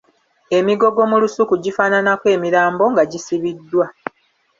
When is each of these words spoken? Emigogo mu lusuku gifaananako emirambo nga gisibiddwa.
Emigogo 0.57 1.01
mu 1.11 1.17
lusuku 1.23 1.53
gifaananako 1.63 2.25
emirambo 2.35 2.83
nga 2.91 3.03
gisibiddwa. 3.11 3.85